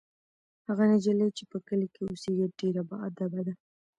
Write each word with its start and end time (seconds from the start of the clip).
هغه 0.67 0.83
نجلۍ 0.91 1.29
چې 1.37 1.43
په 1.51 1.57
کلي 1.67 1.87
کې 1.93 2.01
اوسیږي 2.09 2.47
ډېره 2.59 2.81
باادبه 2.89 3.41
ده. 3.47 3.53